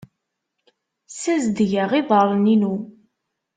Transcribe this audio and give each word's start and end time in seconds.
Ssazedgeɣ 1.11 1.91
iḍarren-inu. 1.99 2.75